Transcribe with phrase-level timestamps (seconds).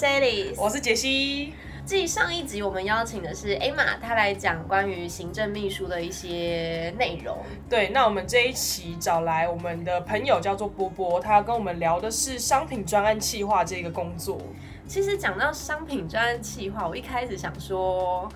[0.00, 1.52] 我是 Alice，我是杰西。
[1.84, 7.36] 继上一集我们邀请的是 Emma，她来讲关于行政秘书的一些内容。
[7.68, 14.38] 对，那我们这一期找来我们的朋友叫做波波，他要跟我们聊的是商品专案企划这个工作。
[14.86, 18.26] 其实讲到商品专案企划，我一开始想说，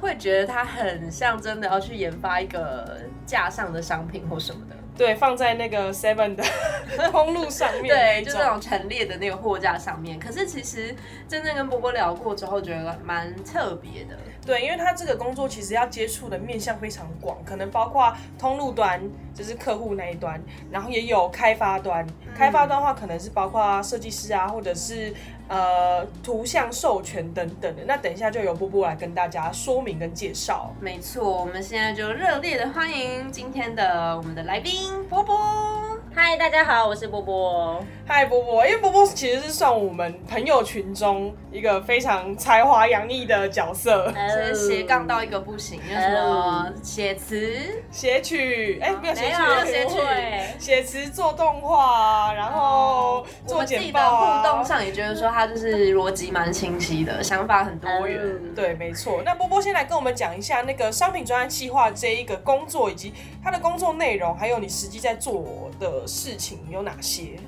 [0.00, 4.74] 会觉得它很像真的要去研发一个架上的商品或什么的。
[4.98, 6.44] 对，放在那个 Seven 的
[7.10, 10.18] 通路上面，对，就那种陈列的那个货架上面。
[10.18, 10.94] 可是其实
[11.28, 14.18] 真正跟波波聊过之后，觉得蛮特别的。
[14.48, 18.98] 对，因为他这个工作其实要接触的面向非常广，可能包括通路端，
[19.34, 22.06] 就是客户那一端，然后也有开发端。
[22.34, 25.12] 开发端的话，可能是包括设计师啊，或者是
[25.48, 27.82] 呃图像授权等等的。
[27.86, 30.74] 那等一下就由波波来跟大家说明跟介绍。
[30.80, 35.87] 没错，我们现在就热烈的欢迎今天的我们的来宾波波。
[36.20, 37.80] 嗨，大家好，我是波波。
[38.04, 49.94] 嗨，波波，因为波波其实是算我们朋友群中一个非常才华洋溢的角色，是斜杠到一个不行，有什么写词、写曲，哎，没有写曲，没有写曲，
[50.58, 54.42] 写词做动画，然后做简报啊。
[54.42, 58.20] 互动上也觉得说他就是逻辑蛮清晰的，想法很多元。
[58.56, 59.22] 对，没错。
[59.24, 66.07] 那波波先来跟我们讲一下那个商品专案计划这一个工作，以及他的工作内容，还有你实际在做的。
[66.08, 67.38] 事情有哪些？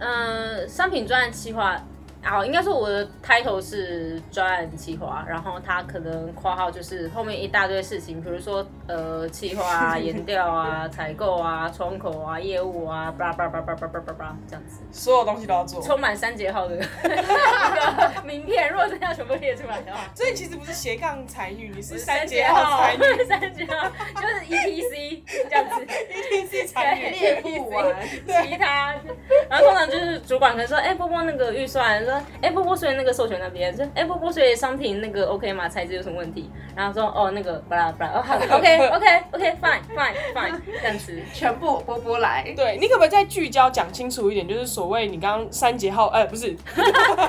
[0.00, 1.80] 嗯，商品专案计划。
[2.20, 16.76] 好，应该说我的 title 是专案企划，然后他可能括号就是后面一大堆事情，比如说呃企划啊、研调啊、采购啊、窗口啊、业务啊，叭叭叭叭叭叭叭叭这样子，所有东西都要做，充满三节号的
[18.24, 18.68] 名片。
[18.68, 23.88] 如果真要全部列出来的话，所以其实不是斜杠才女，你是三节号才女，三节号
[24.20, 27.08] 就是 E T C 这样子，E T C 才女。
[27.18, 28.94] 列不完，其他，
[29.48, 32.07] 然后通常就是主管可能说，哎，波波那个预算。
[32.08, 35.68] 说，哎，波波所以那个授权那边，说，哎，波波所以商品那个 OK 吗？
[35.68, 36.50] 材质有什么问题？
[36.74, 42.52] 然后说，哦，那个，巴拉巴拉，哦，好，OK，OK，OK，Fine，Fine，Fine， 这样子，全部波波来。
[42.56, 44.48] 对你可不可以再聚焦讲清楚一点？
[44.48, 46.50] 就是所谓你刚刚三节号，哎，不是，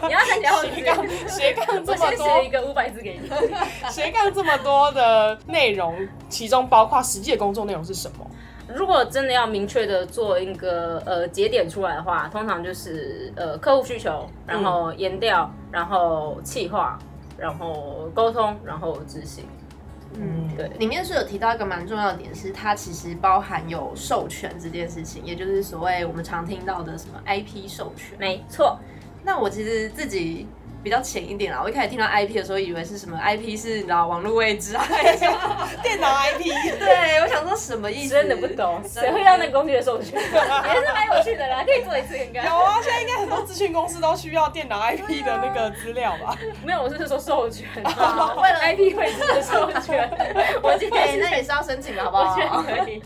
[0.07, 3.29] 你要三节号斜杠斜杠这么多，写一个五百字给你，
[3.89, 5.95] 斜杠这么多的内容，
[6.29, 8.25] 其中包括实际的工作内容是什么？
[8.75, 16.99] 如果真的要明确的做一个呃节点出来的话，通常就是呃客户需求，然后研调，然后企划，
[17.37, 19.45] 然后沟通，然后执行。
[20.13, 20.67] 嗯，对。
[20.77, 28.17] 里面是有提到一个蛮重要的点，是它其实包含有授权这件事情，也就是所谓我们常听到的什么 IP 授权。
[28.19, 28.79] 没错。
[29.23, 30.47] 那我其实自己。
[30.83, 34.85] 比较浅一点啦，我一开始听到 IP 的时候，以为是什么 IP 是你知道网络位置啊，
[35.83, 36.45] 电脑 IP。
[36.79, 38.13] 对，我想说什么意思？
[38.13, 40.19] 真的不懂，谁会要那个工具的授权？
[40.21, 42.45] 也是蛮有趣的啦，可以做一次应该。
[42.45, 46.37] 有啊，现在应该很多咨询公司都需要电脑 IP 的那个资料吧？
[46.63, 50.09] 没有，我是说授权，为了 IP 位置的授权。
[50.63, 52.63] 我今天那也是要申请的好不好？
[52.63, 53.01] 可以。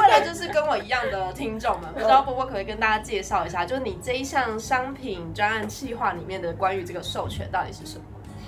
[0.00, 7.02] 为了就是跟我一样的听众们，不知道波波可不可以跟大家介绍一下，就是你这一项商品专案计划里面的关于这个。
[7.08, 8.04] 授权到底是什么？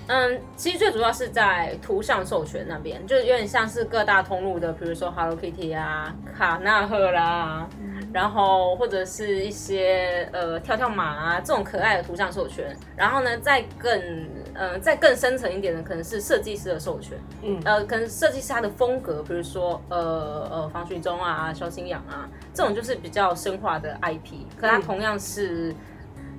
[0.07, 7.69] 嗯，其实最主要是在图像授权那边，就有点像是各大通路的，比如说 Hello Kitty 啊、卡纳赫啦，
[8.13, 12.77] 然后或者是一些呃跳跳马啊这种可爱的图像授权。
[12.97, 17.17] 然后呢，再更嗯再更深层一点的，可能是设计师的授权。
[17.43, 25.73] 嗯，呃，可能设计师他的风格，比如说呃呃方旭中啊、肖新阳啊，这种就是比较深化的 IP，可它同样是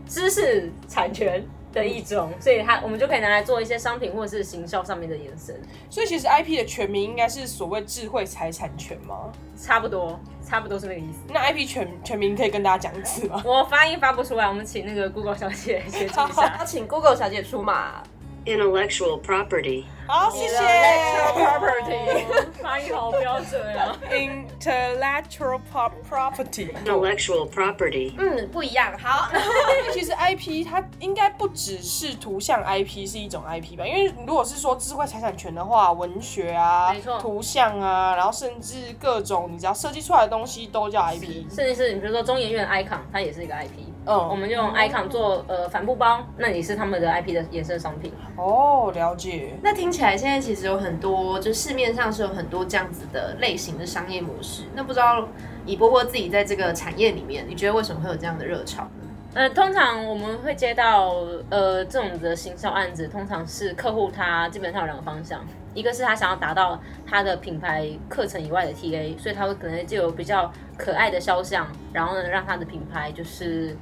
[0.06, 1.42] 知识产权。
[1.72, 5.60] 的一种，所以它我们就可以拿来做一些商品或者是行销上面的延伸。
[5.90, 9.32] 所以其实 IP 的全名应该是所谓智慧财产权吗？
[9.58, 11.20] 差不多，差不多是那个意思。
[11.30, 13.42] 那 IP 全全名可以跟大家讲一次吗？
[13.46, 16.64] 我发音发不出来，我们请那个 Google 小姐协助一下。
[16.66, 18.04] 请 Google 小姐出马。
[18.46, 19.84] Intellectual property。
[20.08, 20.58] 好，谢谢。
[20.58, 22.26] Property，
[22.62, 23.96] 发音好标准啊。
[24.10, 26.74] Intellectual property。
[26.84, 28.14] Intellectual property。
[28.18, 28.98] 嗯，不一样。
[28.98, 29.30] 好，
[29.94, 33.86] 其实 IP 它应该不只是图像 IP 是一种 IP 吧？
[33.86, 41.46] 因为如果是说智慧财产权的话，文学啊，没错，图像啊，然后甚至各种你只要设计出来的东西都叫 IP。
[41.54, 43.91] 甚至是你比如说中研院 icon，它也是一个 IP。
[44.06, 48.12] 嗯，我们用 icon 做呃帆布包，那也是他们的 IP 的衍生商品。
[48.36, 49.54] 哦，了解。
[49.62, 54.64] 那听起来现在其实有很多，就市面上是有很多这样子的类型的商业模式。
[54.74, 55.28] 那不知道
[55.66, 58.90] 以波波自己在这个产业里面，你觉得为什么会有这样的热潮呢？
[59.34, 61.14] 呃，通常我们会接到
[61.50, 65.40] 呃这种的行销案子，通常是客户他基本上有两个方向，
[65.74, 73.76] 一个是他想要达到他的品牌课程以外的 TA，所以他会可能就有比较可爱的肖像，然后呢让他的品牌就是。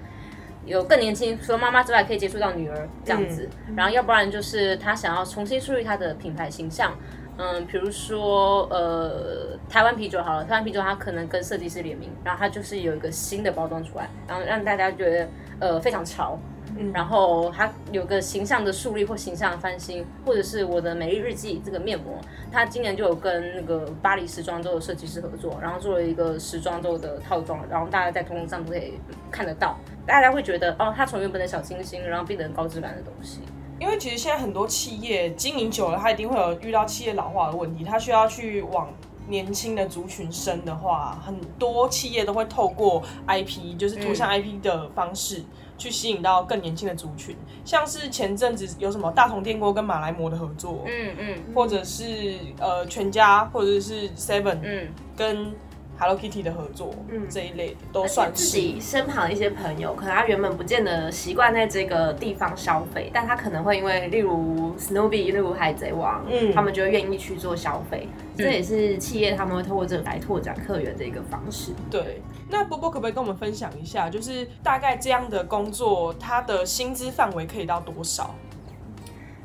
[0.65, 3.49] 有更年轻，除了妈妈之外，可以接触到女儿这样子。
[3.67, 6.93] 嗯然后要不然就是他想要重新树立他的品牌形象。
[7.37, 16.37] 嗯，比如说，呃，台湾啤酒好了，台湾啤酒它可能跟设计师联名，然后它就是有一个新的包装出来，然后让大家觉得呃非常潮，
[16.81, 22.17] 嗯然后它有个形象的树立或形象的翻新，或者是我的美丽日记这个面膜，
[22.51, 28.93] 它今年就有跟那个巴黎时装周的设计师合作，然后做了一个时装周的套装，然后大家在通路上都可以
[29.29, 33.41] 看得到，大家会觉得哦，它从原本的小清新，然后变成高质感的东西。
[33.77, 38.89] 因为其实现在很多企业经营久了，它一定会有遇到企业老化的问题，它需要去往
[39.27, 45.43] 年轻的族群生的话，很多企业都会透过 IP，就是图像 IP 的方式。
[45.79, 47.35] 去吸引到更年轻的族群，
[47.65, 51.35] 像是前阵子有什么大同电锅跟马来模的合作，嗯嗯。
[51.55, 55.51] 或者是呃全家或者是 Seven 嗯，跟
[55.99, 58.45] Hello Kitty 的合作，嗯这一类的都算自。
[58.45, 68.07] 己身旁一些朋友，可能他原本不见得习惯在这个地方消费，但他可能会因为例如 Snoopy、例如海贼王，嗯他们就会愿意去做消费，
[68.37, 71.73] 这也是企业他们会透过这个来拓展客源的一个方式。
[71.91, 78.33] 对，那波波可不可以跟我们分享一下，就是大概这样的工作，它的薪资范围可以到多少？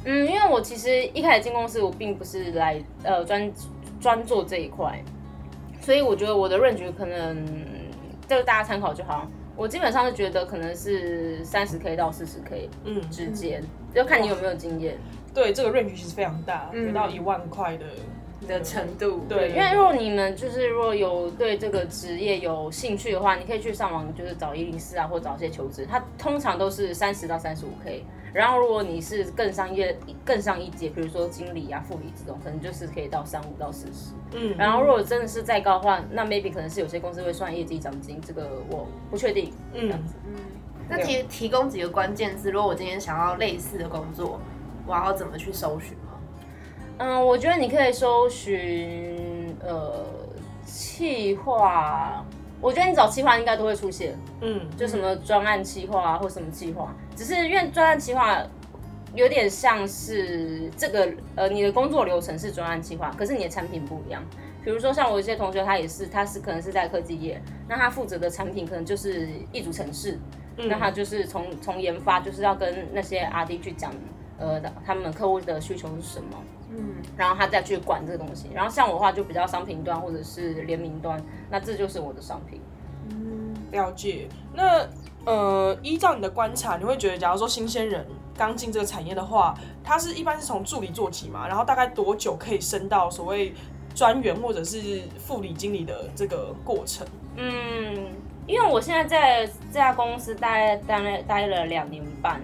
[0.04, 3.52] 嗯，因为我其实一开始进公司，我并不是来呃专
[4.00, 5.02] 专做这一块，
[5.84, 7.46] 所以我觉得我的 range 可能
[8.26, 9.28] 这个大家参考就好。
[9.54, 14.96] 我基本上是觉得可能是三十 k 到四十 k 嗯，之间，要看你有没有经验。
[15.34, 17.84] 对，这个 range 其实非常大，到一万块的。
[18.46, 28.04] 的程度，对因为如果你们就是如果有对这个职业有兴趣的话，你可以去上网就是找一零四啊，或找一些求职，它通常都是三十到三十五 k。
[28.32, 34.12] 然后如果你是更上业更上一阶，比如说经理啊、副理这种，可能就是可以到三五到四十。
[34.32, 39.52] 嗯，然后如果真的是再高的话，那 maybe 可能是有些公司会算业绩奖金，这个我不确定。
[39.72, 39.88] 嗯，
[40.88, 44.40] 那提提供几个关键字，如果我今天想要类似的工作，
[44.84, 46.03] 我要怎么去搜寻吗？
[46.98, 50.04] 嗯，我觉得你可以搜寻呃
[50.64, 52.24] 企划，
[52.60, 58.38] 我觉得你找企划应该都会出现，嗯，就什么专案企划啊，或什么企划，只是因为专案企划
[59.14, 64.22] 有点像是这个呃你的工作流程是专案企划，可是你的产品不一样。
[64.64, 67.38] 比如说像我一些同学，他也是，他是可能是在科技业，
[67.68, 70.18] 那他负责的产品可能就是一组城市，
[70.56, 73.92] 那他就是从从研发就是要跟那些 R D 去讲，
[74.38, 76.42] 呃，他们客户的需求是什么，
[76.76, 78.48] 嗯，然后他再去管这个东西。
[78.54, 82.60] 然后像我的话就比较商品端或者是联名端，那这就是我的商品。
[83.70, 84.28] 了解。
[84.52, 84.86] 那
[85.24, 88.06] 呃，依照你的观察，你会觉得，假如说新鲜人
[88.36, 91.48] 刚进这个产业的话，他是一般是从助理做起嘛？
[91.48, 93.52] 然后大概多久可以升到所谓
[93.94, 97.06] 专员或者是副理经理的这个过程？
[97.36, 98.12] 嗯，
[98.46, 102.40] 因为我现在在这家公司待待了待了两年半，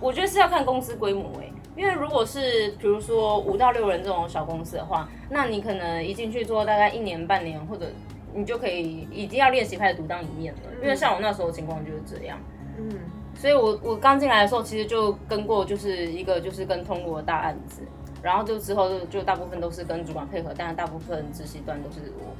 [0.00, 7.86] 我觉得是要看公司规模诶、因为如果是比如说五到六人这种小公司的话，那你可能一进去做大概一年半年，或者
[8.32, 10.60] 你就可以已经要练习开始独当一面了。
[10.80, 12.38] 因为像我那时候情况就是这样，
[12.78, 12.90] 嗯，
[13.36, 17.82] 所以我我刚进来的时候，其实就跟过就是一个就是跟通过的大案子，
[18.22, 22.34] 然后就之后就就大部分都是跟主管配合，但是大部分执行端都是我。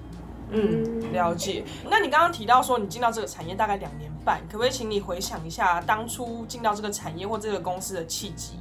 [0.51, 1.65] 嗯，了解。
[1.91, 8.55] 那你刚刚提到说你进到这个产业大概两年半，可不可以请你回想一下当初进到这个产业或这个公司的契机？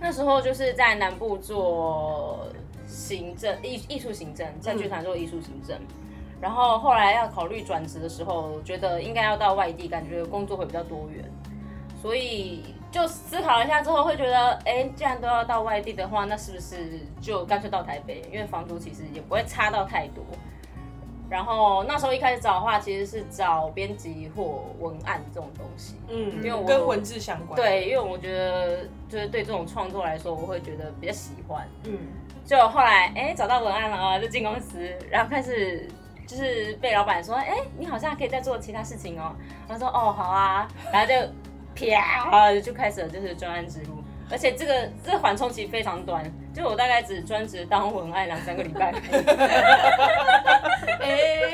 [0.00, 2.46] 那时候就是在南部做
[2.86, 5.78] 行政艺艺术行政，在剧团做艺术行政。
[6.40, 11.24] 然后后来要考虑转职的时候，觉得应该要到外地，感觉工作会比较多元，
[12.00, 12.62] 所以
[12.92, 18.22] 就思考了一下之后，会觉得，哎，既然都要到外地的话，那是不是就干脆到台北？
[18.32, 20.24] 因为房租其实也不会差到太多。
[21.30, 25.96] 然后那时候一开始找的话，其实是找编辑或文案这种东西。
[26.08, 31.68] 嗯，因为我跟文字相关。，对，因为我觉得就是对这种创作来说，我会觉得比较喜欢。
[31.84, 31.98] 嗯，
[32.44, 34.78] 就后来哎找到文案了啊，就进公司，
[35.10, 35.86] 然后开始
[36.26, 39.34] 就是被老板说，哎你好像可以再做其他事情哦。
[39.68, 41.14] 然后说哦好啊，然后就
[41.74, 43.97] 啪就开始了就是专案之路。
[44.30, 48.92] 而且这个这个缓冲期非常短，就我大概只专职当文案两三个礼拜。
[51.00, 51.50] 哎、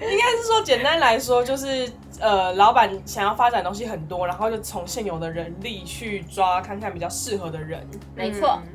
[0.00, 7.86] 应该是说简单来说，就是呃，老板想要发展的东西很多，然后就从现有的人力去抓，看看比较适合的人。
[8.14, 8.68] 没错，嗯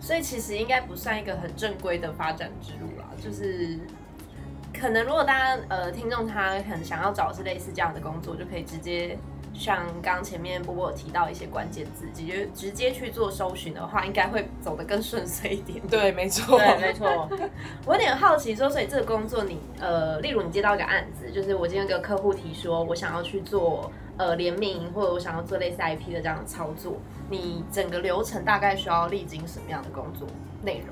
[0.00, 3.78] 所以其实应该不算一个很正规的发展之路啦，就是
[4.76, 9.16] 可能如果大家呃听众他很想要找的是类似这样的工作，就可以直接
[9.54, 15.80] 像刚前面波波有提到一些关键字，直接直接去做搜寻的话，应该会走得更顺遂一点。
[15.88, 17.28] 对，没错，对，没错。
[17.86, 26.94] 我有点好奇说，所以这个工作你呃，例如你接到一个案子，就是我今天跟客户提说，我想要去做呃联名，或者我想要做类似 IP 的这样的操作，
[27.30, 30.26] 你整个流程大概需要历经什么样的工作
[30.62, 30.88] 内容？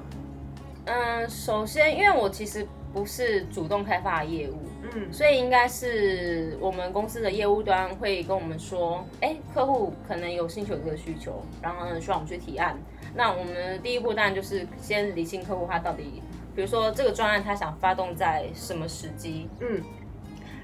[0.86, 4.58] 嗯，首先，因为我其实不是主动开发的业务，
[4.94, 12.76] 嗯，所以应该是我们公司的业务端会跟我们说，哎，客户可能有兴趣有这个需求，然后呢需要我们去提案。
[13.14, 16.20] 那我们第一步当然就是先理清客户他到底，
[16.54, 19.80] 比如说这个专案他想发动在什么时机，嗯，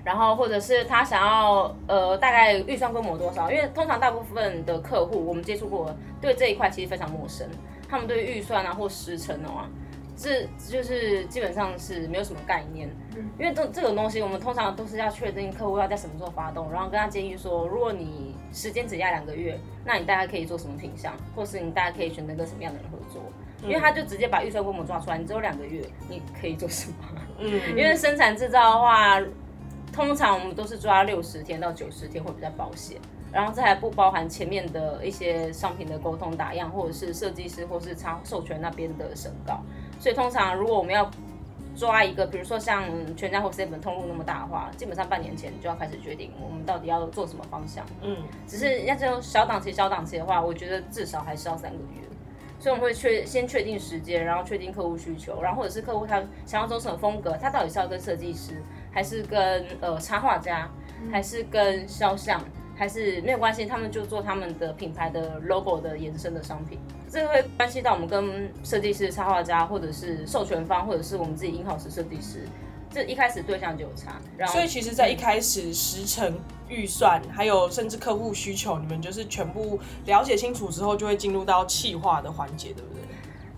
[0.05, 3.51] 然后或者是他想要呃大概预算规模多少？
[3.51, 7.49] 因为通常大部分的客户我们接触过，对这一块其实非常陌生，
[7.89, 9.69] 他们对预算啊或时程的话。
[10.17, 12.89] 这就是基本上是没有什么概念，
[13.39, 23.23] 因为这这种东西我们通常都是要确定客户要在什么时候发动，然后跟他建议说，如果你时间只压两个月，那你大概可以做什么品相，或是你大概可以选择跟什么样的人合作，
[23.63, 26.97] 因为他就直接把预算规模抓出来，你只有两个月，你可以做什么？
[27.39, 29.21] 嗯， 因为生产制造的话，
[29.93, 32.99] 通常我们都是抓六十天到九十天会比较保险。
[33.33, 39.61] 然后这还不包含前面的一些商品的沟通打样，或者是设计师或是插授权那边的审稿。
[39.99, 41.11] 所以通常如果我们要
[41.77, 42.85] 抓一个，比如说像
[43.17, 47.85] 全家或 seven 通路那么大的话，基本上半年前就要开始决定我们到底要做什么方向。
[48.03, 52.03] 嗯，只是要这种小档期、小档期的话，我觉得至少还是要三个月。
[52.59, 60.71] 所以我们会确先确定时间，然后确定客户需求，然后或者是客户他想要走什么风格，他到底是要跟设计师，还是跟呃插画家，
[61.13, 62.41] 还是跟肖像。
[62.77, 66.79] 还是没有关系，他们就做他们的品牌的 logo 的延伸的商品，
[67.11, 72.47] 这个会关系到我们跟设计师、插画家，或者是授权方，或者是我们自己 in house 设计师，
[72.91, 74.21] 这一开始对象就有差。
[74.37, 83.03] 然后，所以其实，在一开始时程、预算，还有甚至客户需求，你们就是全部了解清楚之后，就会进入到企划的环节，对不对？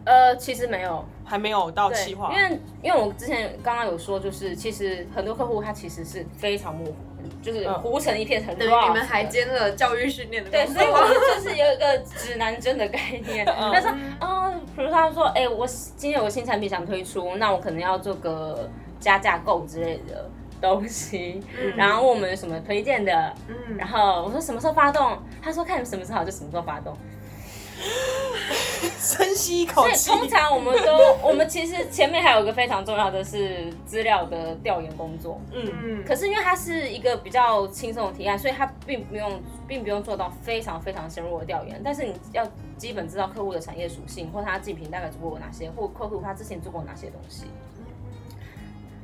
[0.05, 6.95] 呃，其实没有，还没有到企划，因为因为我之前刚刚有说，就是其实很多客户他其实是非常模糊。
[7.43, 8.69] 就是糊成一片很乱。
[8.69, 10.51] 对，你们还兼了教育训练的。
[10.51, 13.47] 对，所以我们就是有一个指南针的概念。
[13.47, 18.69] 他说，嗯，比如他说，哎，我今天有个新产品想推出，那我可能要做个
[19.01, 20.29] 加价购之类的
[20.61, 21.43] 东西，
[21.77, 26.97] 然后问我们什么推荐的，嗯，然后我说什么时候发动，他说看什么时候好就什么时候发动。
[29.01, 29.95] 深吸一口气。
[29.95, 35.41] 所以通常我们都， 我们其实前面还有一个非常重要的是资料的调研工作。
[35.53, 36.05] 嗯嗯。
[36.05, 41.81] 可是因为它是一个比较轻松的提案，所以它并不用，并不用做到非常非常深入的调研。
[41.85, 47.45] 但是你要基本知道客户的产业属性，或他竞品大概做过哪些，或客户他之前做过哪些东西。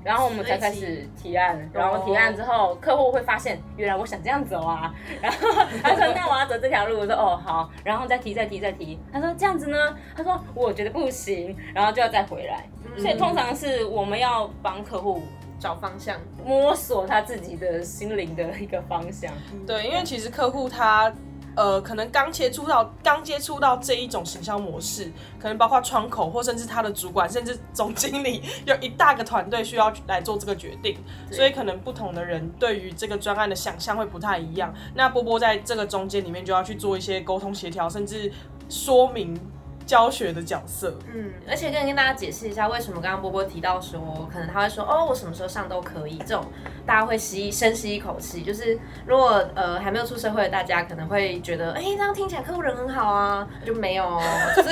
[0.04, 5.38] 然后我们才开始提案，然后提案之后，客户会发现原来我想这样走啊，然后
[5.82, 12.68] 他说那我要走这条路，我说哦好，然后再提再提再提，他说这样子呢，他说我觉得不行，然后就要再回来，
[12.98, 15.22] 所以通常是我们要帮客户
[15.58, 19.32] 找方向，摸索他自己的心灵的一个方向。
[19.66, 21.10] 对，因为其实客户他。
[21.56, 30.96] 呃，可能刚接触到刚接触到这一种行销模式，可能包括窗口或甚至他的主管，甚至总经理，有一大个团队需要来做这个决定，
[31.30, 34.74] 所以可能不同的人对于这个专案的想象会不太一样。
[34.94, 38.32] 那波波在这个中间里面就要去做一些沟通协调，甚至
[38.68, 39.38] 说明。
[39.86, 46.44] 教学的角色，嗯，而且跟跟大家解释一下，为什么刚刚波波提到说，可能他会说，哦，我什么时候上都可以，这种
[46.86, 54.04] 大家会吸深吸一口气，就是如果呃还没有出社会的大家，可能会觉得，哎，这样听起来客户人很好啊，就没有，
[54.56, 54.70] 就是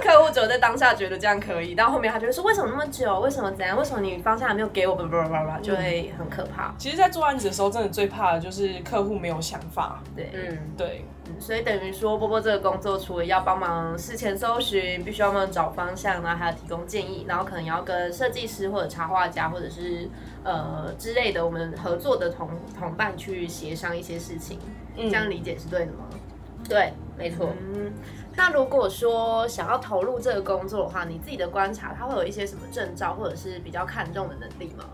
[0.00, 3.20] 客户只有在当下觉得这样可以，到后面他就会说，为什么那么久？
[3.20, 3.76] 为什么怎样？
[3.76, 4.94] 为什么你方向还没有给我？
[4.94, 6.74] 叭叭叭叭，就会很可怕。
[6.78, 10.02] 其实，在做案子的时候，真的最怕的就是客户没有想法。
[10.14, 11.04] 对，嗯，对。
[11.40, 20.08] 所以等于说，波波这个工作除了要帮忙事前搜寻，必须要帮忙找方向，然后还要提供建议，然后可能要跟设计师或者插画家或者是
[20.42, 24.58] 呃之类的我们合作的同同伴去协商一些事情。
[24.96, 26.04] 这样理解是对的吗？
[26.68, 27.48] 对，没错。
[27.60, 27.92] 嗯，
[28.36, 34.84] 那如果说想要投入这个工作的话，你自己的观察，他会有一些什么证照或者是比较看重的能力吗？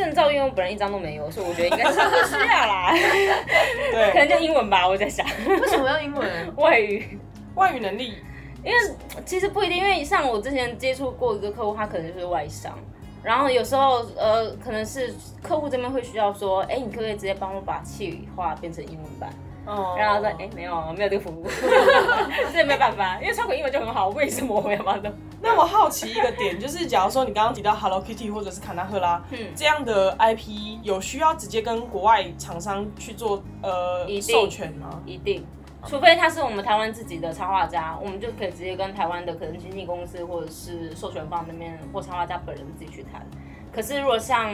[0.00, 2.92] 证照因为我本人一张都没有，所以我觉得应该是不需要啦。
[2.92, 5.26] 对，可能就英文吧，我在想。
[5.46, 6.56] 为什么要英文？
[6.56, 7.18] 外语，
[7.54, 8.14] 外语能力。
[8.62, 8.78] 因为
[9.24, 12.78] 其实不一定，因为像我之前接触过一个客户，他可能就是外商，
[13.22, 19.30] 然后有时候呃，可能是客户这边会需要说，哎，你可不可以直接帮我把气话变成英文版？
[19.70, 19.94] 哦。
[19.98, 21.46] 然后说，哎，没有，没有这个服务，
[22.52, 25.10] 这没办法，因为窗口英文就很好，为什么我要帮他？
[25.42, 35.00] 那我好奇一个点，就是假如说你刚刚提到 Hello Kitty 或者是卡纳赫拉，嗯这样的 IP 有需要直接跟国外厂商去做呃授权吗？
[35.06, 35.46] 一定。
[35.86, 43.26] 除非他是我们台湾自己的插画家，我们就可以直接跟台湾的可能经纪公司或者是授权方那边或插画家本人自己去谈。
[43.72, 44.52] 可是如果像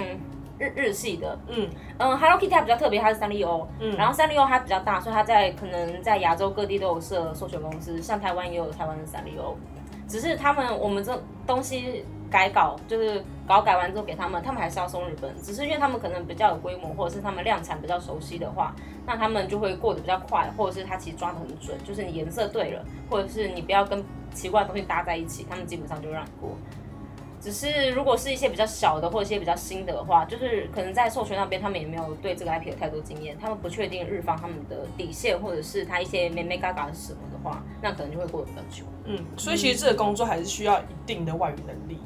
[0.59, 1.69] 日日系的，嗯。
[1.99, 3.97] 嗯，Hello Kitty 它比较特别，它是三丽鸥，嗯。
[3.97, 9.55] 然后三丽鸥它比较大，所以它在可能在亚洲各地都有设授权公司，像台湾也有台湾的三丽鸥，
[10.09, 18.75] 只是他们我们这东西改稿就是稿改完之后给他们，他们还是要送日本，只是因为他们可能比较有规模，或者是他们量产比较熟悉的话，
[19.07, 26.51] 那他们就会过得比较快，或者是他其实抓得很准，就是你颜色对了，或者是你不要跟奇怪的东西搭在一起，他们基本上就让你过。
[27.47, 38.85] 只是如果是一些比较小的或者一些比较新的话，就是可能在授权那边他们也没有对这个 IP 有太多经验，他们不确定日方他们的底线或者是他一些美美嘎嘎是什么的话，那可能就会过得比较久。
[39.05, 42.01] 嗯，所以其实这个工作还是需要一定的外语能力。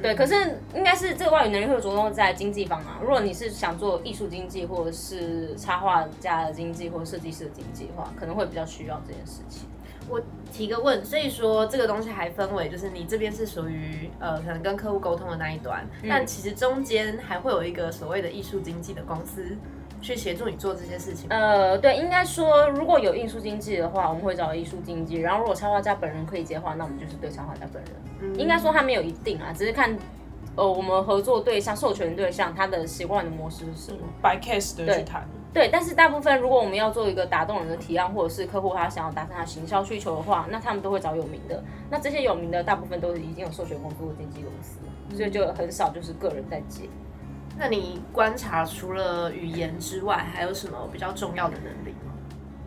[0.00, 2.98] 对，可是应该是这个外语能力会着重在经济方啊。
[3.02, 9.68] 如果你是想做艺术经济，或者是插画家的经济，或者设计师的经济的话，可能会比较需要这件事情。
[10.08, 10.20] 我
[10.52, 19.56] 提个问，所以说这个东西还分为，就是你这边是属于呃可能跟客户沟通的那一端，但其实中间还会有一个所谓的艺术经纪的公司
[20.02, 21.26] 去协助你做这些事情。
[21.30, 25.16] 呃，对，应该说如果有艺术经济的话，我们会找艺术经纪。
[25.16, 27.92] 然后如果插画家本人可以接的话，那我们就是对插画家本人。
[28.20, 29.96] 嗯应该说他没有一定啊，只是看
[30.56, 33.98] 呃我们合作对象、授权对象他的习惯的模式是什么。
[34.22, 41.62] by case 的去谈，对，但是大部分如果我们要做一个打动人的提案，或者是客户他想要达成他行销需求的话，那他们都会找有名的。
[41.88, 44.80] 那这些有名的大部分都是已经有授权公司或经纪公司，
[45.16, 46.88] 所以就很少就是个人在接。
[47.56, 52.12] 那你观察除了语言之外，还有什么比较重要的能力吗？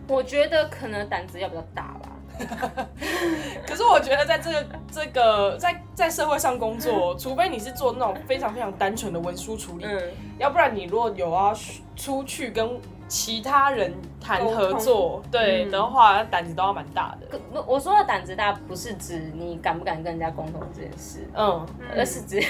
[0.07, 2.09] 我觉得可能胆子要比较大吧。
[3.67, 10.01] 可是我觉得在这个这个在在社会上工作，除非你是做那种非常非常单纯的文书处理，嗯，
[10.37, 11.53] 要不然你如果有要
[11.95, 15.71] 出去跟其他人谈合作，对嗯。
[15.71, 17.39] 的话，胆子都要蛮大的。
[17.65, 22.43] 我说的胆子大，不是指你敢不敢跟人家沟通这件事，嗯，而是指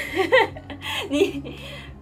[1.09, 1.55] 你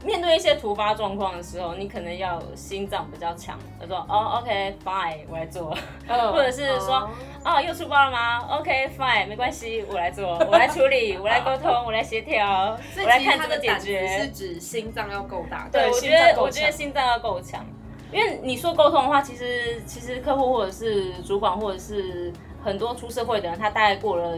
[0.06, 5.76] 面对一些突发状况的时候，你可能要心脏比较强，他说哦，OK fine，我来做，
[6.08, 7.10] 嗯 或者是说
[7.44, 14.28] 哦又出包了吗？OK fine，没关系，我来做， 我来处理，我来沟通，我来协调，我来看怎么解决是。
[14.36, 15.68] 指心脏要够大。
[15.72, 17.66] 对，我觉得我觉得心脏要够强，
[18.12, 22.32] 因为你说沟通的话，其实其实客户或者是主管或者是
[22.64, 24.38] 很多出社会的人，他大概过了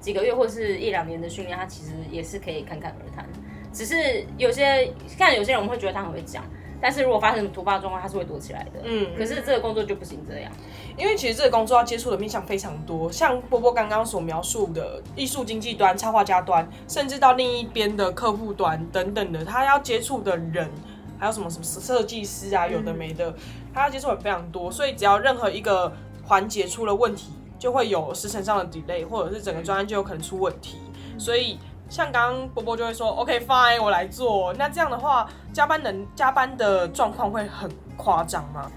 [0.00, 3.26] 几个月或是一两年的训练，他其实也是可以侃侃而谈。
[3.74, 6.44] 只是有些看有些人我们会觉得他很会讲，
[6.80, 8.80] 但是如果发生突发状况，他是会躲起来的。
[8.84, 10.52] 嗯可是这个工作就不行这样。
[10.96, 20.70] 因为其实这个工作要接触的面向非常多，像波波刚刚所描述的艺术经济端、插画家端，甚至到另一边的客户端等等的，他要接触的人，
[21.18, 23.34] 还有什么什么设计师啊，有的没的，
[23.74, 30.78] 他要接触的非常多，所以只要任何一个环节出了问题，就会有时程上的 delay，或者是整个专案就有可能出问题，
[31.18, 31.58] 所以。
[31.88, 34.52] 像刚刚波波就会说，OK fine，我来做。
[34.54, 38.70] 那这样的话，加班能加班的状况会很夸张吗？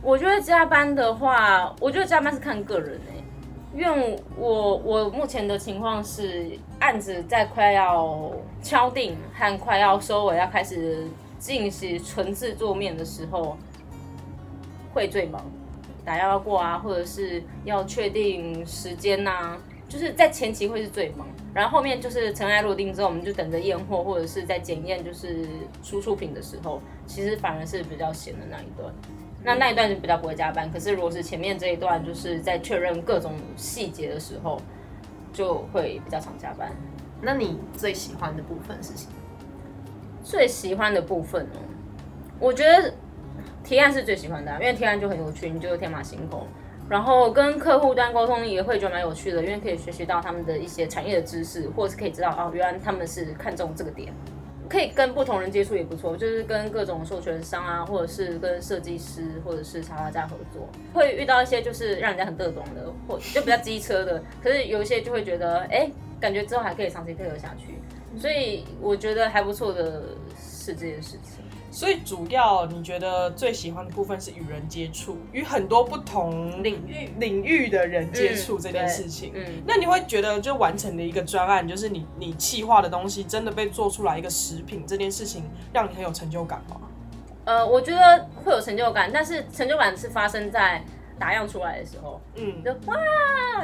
[0.00, 3.24] 我觉得加班的话，我觉得加班是看个人哎、
[3.74, 8.30] 因为我我目前的情况是案子在快要
[8.62, 13.56] 敲定和快要收尾，要开始进行纯制作面的时候，
[14.94, 15.44] 会最忙，
[16.04, 19.56] 打要过啊，或者是要确定时间呐、
[19.88, 25.48] 就是在前期会是最忙，然后后面就是尘埃落定之后，我们就等着验货，或者是在检验就是
[25.82, 28.92] 输出品的时候，其实反而是比较闲的那一段。
[29.42, 34.60] 那那一段就比较不会加班，可是如果是前面这一段，就是在确认各种细节的时候，
[35.32, 36.70] 就会比较常加班。
[37.22, 39.12] 那你最喜欢的部分是什么？
[40.22, 41.58] 最喜欢的部分哦，
[42.38, 42.92] 我觉得
[43.64, 46.46] 提案是最喜欢的啊、因为提案就很有趣，你就天马行空。
[46.88, 54.12] 然后跟客户端沟通也会觉得蛮有趣的，因为可以学习到他们的一些产业的知识，或者是可以知道哦，原来他们是看中这个点。
[54.68, 67.78] 可以跟不同人接触也不错，就是跟各种授权商啊，或者是跟设计师或者是插画家合作，会遇到一些就是让人家很得懂的，或就比较机车的，可是有一些就会觉得，哎，感觉之后还可以长期配合下去，
[68.20, 70.02] 所以我觉得还不错的
[70.38, 71.42] 是这件事情。
[71.78, 77.08] 所以主要你觉得最喜欢的部分是与人接触，与很多不同领域。
[77.20, 79.30] 领域的人接触这件事情。
[79.32, 86.80] 嗯，那你会觉得就完成的一个专案，就是你你企划的东西真的被做出来一个食品，这件事情让你很有成就感吗？
[87.44, 90.82] 呃，我觉得会有成就感，但是成就感是发生在
[91.16, 92.96] 打样出来的时候，嗯，就哇，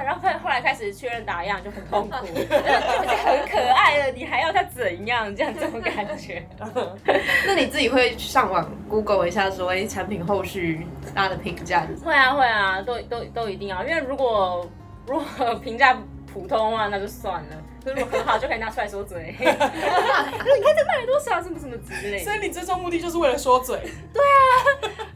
[0.04, 5.34] 然后后来开始确认打样就很痛苦， 就很可爱了，你还要它怎样？
[5.34, 6.46] 这样这种感觉。
[7.46, 12.06] 那你自己会上网 Google 一下说，哎，产品后续大家的评价是什么？
[12.06, 14.68] 会啊会啊，都都都一定要，因为如果
[15.06, 15.96] 如果评价
[16.32, 17.56] 普通的话，那就算了。
[17.84, 19.34] 如果很好，就可以拿出来说嘴。
[19.38, 22.34] 你看这卖了多少，什么什么之类所。
[22.34, 23.78] 以你最终目的就是为了说嘴。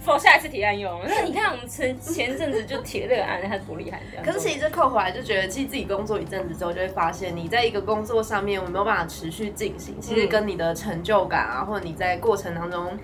[0.09, 1.01] 否下一次提案用。
[1.07, 4.01] 那你看我们前前阵子就提这个案，它多厉害。
[4.25, 12.99] 可是其实这扣回来就觉得，其实自己工作一阵子之后，就会发现你在一个工作上面我没有办法持续进行，其实跟你的成就感啊，或者你在过程当中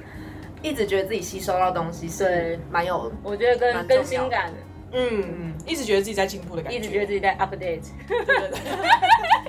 [0.62, 4.50] 一直觉得自己吸收到东西是对蛮有我觉得跟更新感，
[4.94, 8.58] 嗯嗯，一直觉得自己在进步的感觉，一直觉得自己在 update，对对对。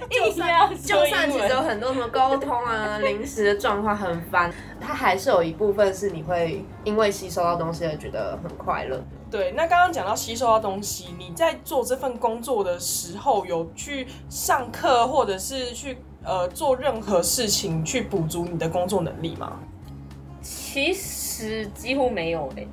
[0.09, 1.61] 硬要就说英算其实有。
[1.61, 9.03] 很多什么沟通啊、临时的状况很烦，它还是有一部分是你会因为吸收到东西而觉得很快乐。
[9.31, 19.59] 对，那刚刚讲到吸收到东西，你在做这份工作的时候，有去上课或者是去呃做任何事情去补足你的工作能力吗？
[20.41, 22.67] 其实几乎没有诶、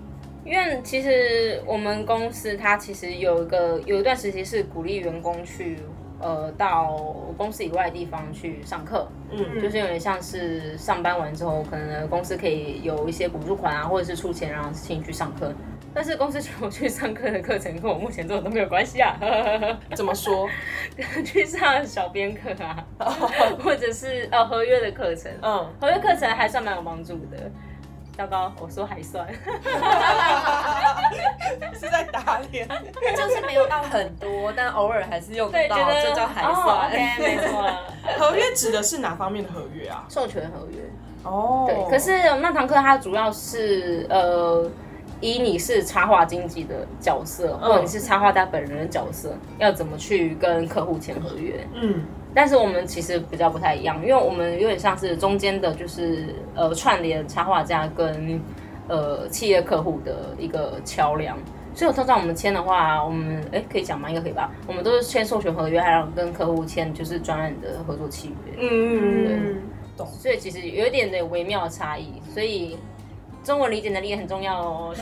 [0.45, 5.79] 因为其实我们公司它其实有一个有一段时期是鼓励员工去
[6.21, 6.97] 呃到
[7.37, 15.53] 公司以外的地方去上课，嗯就是有点像是上班完之后，可能公司可以有一些补助款啊，或者是出钱让请你去上课。
[15.95, 19.15] 但是公司请我去上课的课程跟我目前做的都没有关系啊，
[19.95, 20.49] 怎么说？
[21.23, 22.83] 去上小编课啊，
[23.63, 27.51] 或者是呃合约的课程，嗯，合约课程还算蛮有帮助的。
[28.17, 29.27] 糟糕，我说还算，
[31.75, 32.69] 是在打脸。
[33.17, 36.89] 就是没有到很多，但偶尔还是用得到，得这叫还哦算。
[36.89, 37.65] ，OK，没错，
[38.19, 40.05] 合约指的是哪方面的合约啊？
[40.09, 40.79] 授权合约。
[41.25, 44.69] 哦，对，可是那堂课它主要是呃，
[45.23, 51.67] 以你是插画经纪的角色，或者你是插画家本人的角色，要怎么去跟客户签合约。
[51.75, 52.05] 嗯
[52.35, 58.41] 但是我们其实比较不太一样，因为我们有点像是中间的，就是呃串联插画家跟
[58.89, 61.37] 呃企业客户的一个桥梁。
[61.75, 64.09] 所以我通常我们签的话，我们哎可以讲吗？
[64.09, 64.51] 应该可以吧？
[64.67, 68.55] 我们都是签授权合约，还要跟客户签就是专案的合作契约。
[68.61, 69.63] 嗯嗯
[69.99, 72.79] 嗯，所以其实有一点点微妙的差异，所以
[73.45, 74.95] 中文理解能力也很重要哦。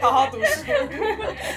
[0.00, 0.62] 好好读书。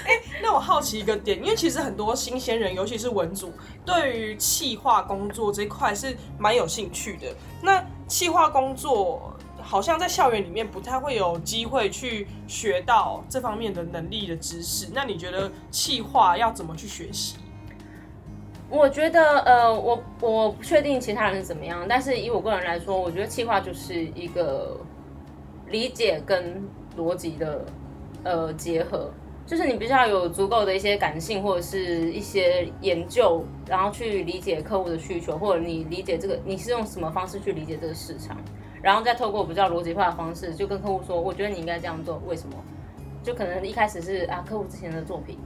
[0.05, 3.53] 哎、那我好奇一个点，因为其实很多新鲜人，尤其是文组，
[3.85, 7.27] 对于企划工作这一块是蛮有兴趣的。
[7.61, 14.89] 那企划工作好像在校园里面不太会有机会去学到这方面的能力的知识。
[14.93, 17.35] 那你觉得企划要怎么去学习？
[18.71, 24.79] 我觉得呃，我我不确定其他人是怎么样，但是以我个人来说，我觉得企划就是一个
[25.69, 26.61] 理解跟
[26.97, 27.65] 逻辑的
[28.23, 29.11] 呃结合。
[29.45, 38.37] 就是你必须要有足够的一些感性或者是一些研究，然后去理解客户的需求，或者你理解这个你是用什么方式去理解这个市场，
[38.79, 42.53] 然后再透过比较逻辑化的方式，就跟客户说，我觉得你应该这样做，为什么？
[43.23, 45.39] 就可能一开始是啊，客户之前的作品，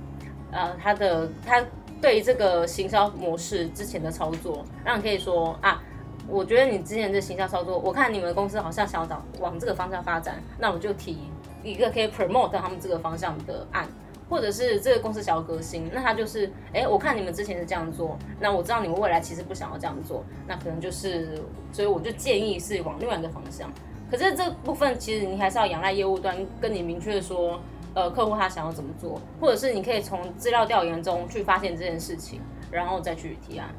[0.52, 1.66] 呃，他的他
[2.02, 5.82] 对这个行销模式之前的操作，让你可以说啊，
[6.28, 11.18] 我觉得你之前的形象操作，我看你们公司好像想要找往这个方向发展，那我就提
[11.64, 13.88] 一个可以 promote 他们这个方向的案。
[14.30, 21.40] 或者是这个公司想要革新，那他就是，哎，我看你们之前是这样做，那我知道你们未来其实不想要这样做，那可能就是，
[21.72, 23.70] 所以我就建议是往另外一个方向。
[24.10, 27.60] 可是这部分其实你还是要仰赖业务端跟你明确说，
[27.94, 32.40] 呃，客户他想要怎么做，或者是你可以从资料调研中去发现这件事情，
[32.72, 33.70] 然后再去提案。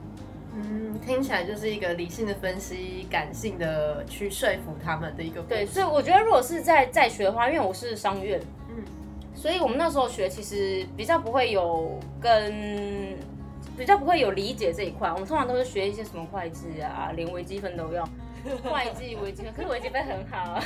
[0.56, 8.84] 嗯，听起来就是一个理性的分析，感性的去说服他们的一个对，所以我觉得如果是在在学的话，因为我是商院，嗯嗯，
[9.34, 13.16] 所以我们那时候学其实比较不会有跟
[13.76, 18.08] 比较不会有理解这一块，我们通常都是学一些什么会计啊，连微积分都要。
[18.62, 20.59] 会计、微积分，可是微积分很好，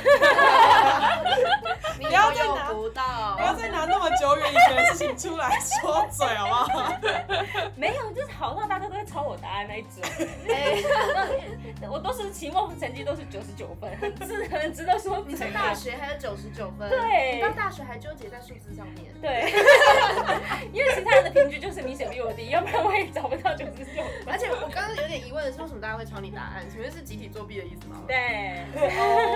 [1.97, 6.93] 你 不要再拿用不到，不要再拿那么久远以前的事情出来说嘴，好不好？
[7.75, 10.03] 没有，就是好到大家都会抄我答案那一种。
[10.49, 10.83] 哎
[11.89, 19.11] 我都是期末成绩都是九十九分，很值很值得说你在大学还有九十九分，对你到大学还纠结在数字上面。
[19.21, 19.51] 对，
[20.73, 24.03] 因为其他人的平均就是明显比我低，要不然我也找不到九十九。
[24.25, 26.65] 而且我刚刚有点疑问的是，为什么大家会抄你答案？
[26.71, 28.01] 请问是集体作弊的意思吗？
[28.07, 28.65] 对，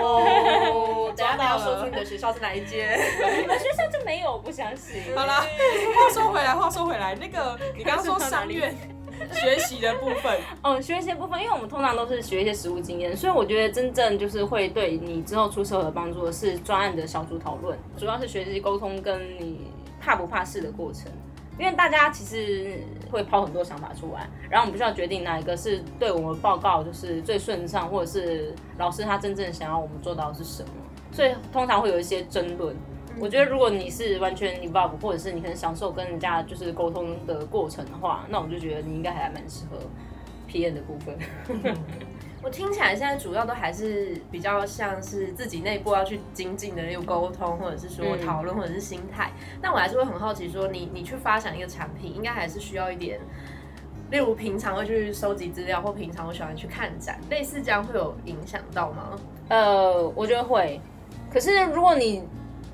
[0.01, 2.97] 哦， 等一下你要说出你的学校是哪一间？
[3.41, 5.01] 你们学校就没有，我不相信。
[5.15, 8.75] 好啦，话说回来，话说回来，那个你刚刚说商院，
[9.31, 10.39] 学习的部分。
[10.63, 19.71] 嗯， 学习的部分，因为我们通常都是学一些实务经验，所以我觉得真正就是会对你之后出社会有帮助的是专案的小组讨论，主要是学习沟通跟你
[20.03, 21.11] 怕不怕事的过程。
[21.59, 22.79] 因为大家其实
[23.11, 30.69] 会抛很多想法出来，然后我们必须要决定哪一个是对我们报告就是最顺畅，或者是老师他真正想要我们做到的是什么，
[31.11, 32.75] 所以通常会有一些争论。
[33.19, 39.77] 我觉得如果你是完全 involve，或者是你很享受跟人家就是沟通的过程的话，那我就觉得你应该还蛮适合
[40.49, 41.15] PM 的部分。
[42.43, 49.31] 我听起来现在主要都还是比较像是自己内部要去精进的那种沟通，或者是说讨论，或者是心态。
[49.61, 53.17] 但我还是会很好奇，说你你去发展一个产品，应该还是需要一点，
[54.11, 59.17] 例如平常会去收集资料，或平常我喜欢去看展，类似这样会有影响到吗？
[59.47, 60.81] 呃，我觉得会。
[61.31, 62.27] 可是如果你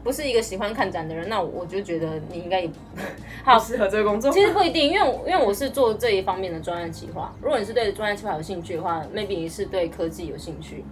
[0.03, 2.71] 不是一个喜欢看展的人，那我就觉得你应该也
[3.43, 4.31] 好适合这个工作。
[4.31, 7.33] 其实不一定，因为因为我是做这一方面的专案企划。
[7.41, 10.85] 如果你是对专案企划有兴趣的话，maybe 你是对科技有兴趣，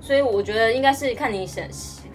[0.00, 1.64] 所以我觉得应该是看你想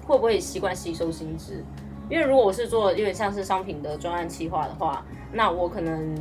[0.06, 1.63] 会不会习惯吸收新知。
[2.10, 6.15] 因为如果我是做有点像是商品的专案企划的话，那我可能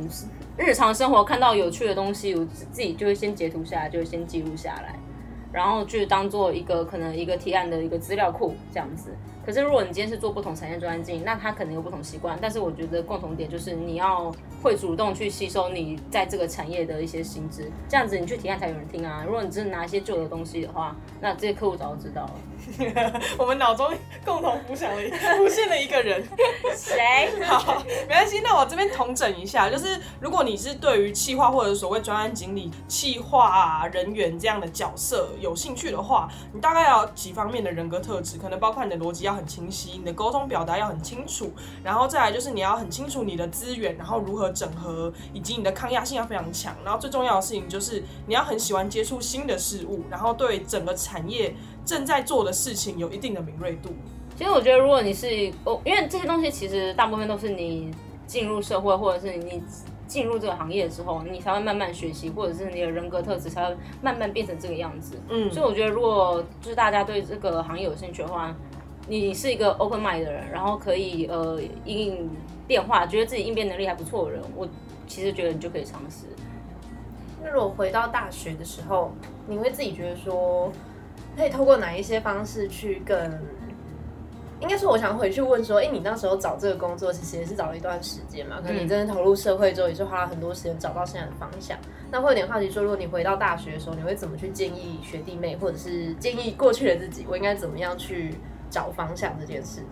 [0.55, 4.95] 日常生活看到有趣的东西，我自己就会先截图下来，就会先记录下来，
[5.51, 9.09] 然后去当做一个可能一个提案的一个资料库这样子。
[9.49, 12.37] 可是如果你今天是做不同产业专案经营，那他可能有不同习惯。
[12.39, 14.31] 但是我觉得共同点就是你要
[14.61, 19.23] 会主动去吸收你在这个产业的一些薪资，这样子你去提案才有人听啊。
[19.25, 22.33] 如果你只是拿一些旧的东西的话，那这些客户早就知道了。
[23.37, 23.91] 我们脑中
[24.25, 25.01] 共同浮想了
[25.37, 26.23] 浮现了一个人，
[26.75, 27.31] 谁？
[27.45, 28.39] 好，没关系。
[28.41, 41.51] 那我这边统整一下，就是如果你是对于企划或者所谓专案经理、企划啊人员这样的角色有兴趣的话，你大概要几方面的人格特质，可能包括你的逻辑要很清晰，你的沟通表达要很清楚，
[41.83, 46.75] 然后再来就是你要很清楚你的资源，然后如何整合，以及你的抗压性要非常强。
[46.83, 51.53] 然后最重要的事情就是你要很喜欢接触新的事物，然后对整个产业
[51.89, 53.89] 正在做的事情有一定的敏锐度。
[54.35, 57.89] 其实我觉得，如果你是哦，因为这些东西其实大部分都是你
[58.27, 59.63] 进入社会，或者是你
[60.05, 65.19] 进入这个行业之后，你才会慢慢学习，或者是你的人格特质才会慢慢变成这个样子。
[65.29, 68.55] 嗯，所以我觉得，如果就是大家对这个行业有兴趣的话，
[69.07, 72.29] 你是一个 open mind 的人，然后可以呃应
[72.67, 74.67] 变化，觉得自己应变能力还不错的人，我
[75.07, 76.27] 其实觉得你就可以尝试。
[77.41, 79.11] 那如果回到大学的时候，
[79.47, 80.71] 你会自己觉得说，
[81.39, 83.17] 可以透过哪一些方式去更？
[84.59, 88.57] 应该说，我想回去问说，哎，你那时候找这个工作，其实也是找了一段时间嘛？
[88.61, 91.77] 可能你真的投入社会之后，也是花了很多时间找到现在的方向。
[92.11, 98.35] 那会有点好奇说，如果你回到大学的时候，你会怎么去建议学弟妹，或者是建议过去的自己，我应该怎么样去
[98.69, 99.87] 找方向这件事呢？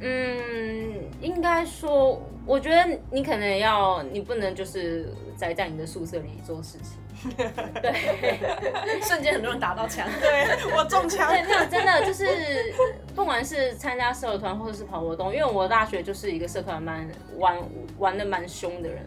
[0.00, 6.98] 嗯，应该说，我觉得你可能要，你不能就是宅在你的宿舍里做事情。
[7.82, 7.92] 对，
[9.04, 11.28] 瞬间很多人打到枪，对 我中枪。
[11.30, 12.24] 对，没有真的 就是，
[13.14, 17.58] 不管是参加社团或者是跑活动，因为我大学就是一个社团蛮玩
[17.98, 19.04] 玩的蛮凶的人，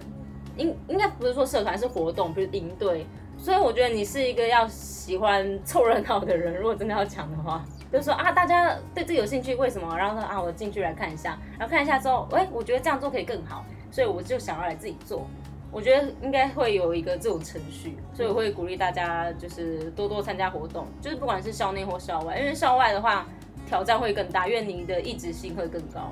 [0.58, 3.08] 应应该不是说社团是活动，比如营队，
[3.44, 6.56] 所以我觉得你是一个要喜欢凑热闹的人。
[6.56, 7.64] 如果真的要讲的话。
[7.94, 9.96] 就是说啊，大家对这有兴趣，为什么？
[9.96, 15.28] 然后说啊，我进去来看一下，然后看一下之后，哎，我觉得这样做可以更好，所以我就想要来自己做。
[15.72, 23.28] 我觉得应该会有一个这种程序，所以我会鼓励大家就是多多参加活动，就是不管是校内或校外，因为校外的话
[23.68, 26.12] 挑战会更大，因为你的意志性会更高，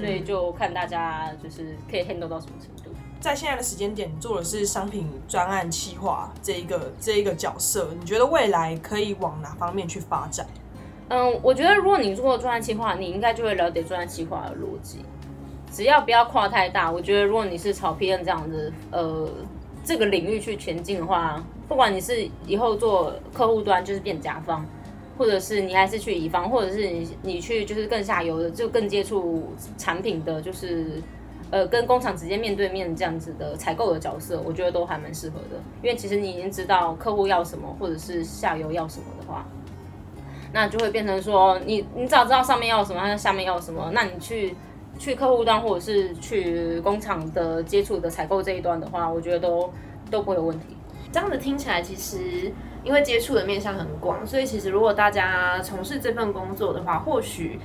[0.00, 2.90] 所以就看大家就是可以 handle 到什么程度。
[3.20, 10.46] 在现在的时间点，做的是商品专案企划这一个这一个角色，你觉得未来可以往哪方面去发展？
[11.08, 15.00] 嗯，我觉得如果你做专案企划，你应该就会了解专案企划的逻辑。
[15.70, 19.28] 只要不要跨太大，我觉得如果你是朝 PM 这样子，呃，
[19.84, 24.64] 这个领域去前进的话，不管你是以后做客户端就是变甲方，
[25.18, 31.02] 或者是你还是去乙方，或者是你你去就是更下游的，就更接触产品的，就是
[31.50, 35.60] 呃跟工厂直接面对面这样子的采购的角色，我觉得都还蛮适合的。
[35.82, 39.44] 因为其实你已经知道客户要什么，或者是下游要什么的话。
[40.52, 44.54] 那就会变成说，你你早知道上面要什么，下面要什么，那你去
[44.98, 49.72] 去客户端或者是去工厂的接触的采购这一端的话，我觉得都
[50.10, 50.76] 都不会有问题。
[51.12, 57.58] 这样子听起来，其实因为接触的面向很广，所以其实如果大家从事这份工作的话，或许。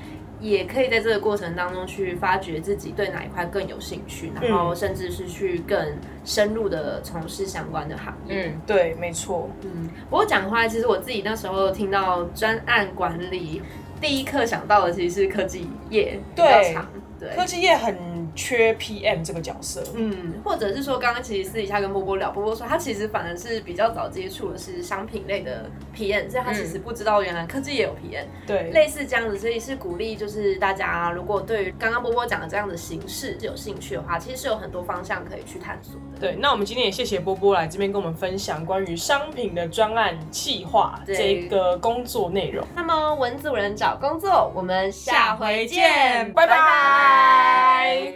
[0.50, 5.84] 也可以在这个过程当中去发掘自己对哪一块更有兴趣，然后甚至是去更
[6.24, 8.46] 深入的从事相关的行业。
[8.46, 9.50] 嗯，对，没错。
[9.64, 13.62] 嗯，不过讲话，其实我自己那时候听到专案管理，
[14.00, 16.20] 第一刻想到的其实是科技业。
[16.36, 16.78] 对，
[17.20, 19.84] 对，科技业很缺 PM 这个角色。
[19.96, 36.20] 嗯，或者是说，刚刚其实私底下跟波波聊，波波说他其实反而是比较早接触的是商品类的 PM，所以他其实不知道原来科技也有 PM，、对，类似这样子，所以是鼓励就是大家如果对于刚刚波波讲的这样的形式是有兴趣的话，其实是有很多方向可以去探索的。
[36.20, 42.66] 对，那我们今天也谢谢波波来这边跟我们分享关于商品的专案企划对这个工作内容。
[42.76, 48.14] 那么文组人找工作，我们下回见拜拜